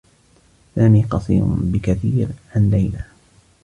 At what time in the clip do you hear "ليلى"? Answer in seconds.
2.69-3.03